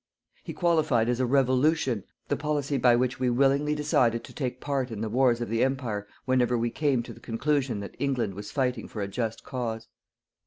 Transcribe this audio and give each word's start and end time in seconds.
He 0.43 0.51
qualified 0.51 1.09
as 1.09 1.19
a 1.19 1.27
Revolution 1.27 2.05
the 2.27 2.35
policy 2.35 2.79
by 2.79 2.95
which 2.95 3.19
we 3.19 3.29
willingly 3.29 3.75
decided 3.75 4.23
to 4.23 4.33
take 4.33 4.59
part 4.59 4.89
in 4.89 5.01
the 5.01 5.09
wars 5.11 5.41
of 5.41 5.49
the 5.49 5.63
Empire 5.63 6.07
whenever 6.25 6.57
we 6.57 6.71
came 6.71 7.03
to 7.03 7.13
the 7.13 7.19
conclusion 7.19 7.81
that 7.81 7.95
England 7.99 8.33
was 8.33 8.49
fighting 8.49 8.87
for 8.87 9.03
a 9.03 9.07
just 9.07 9.43
cause. 9.43 9.87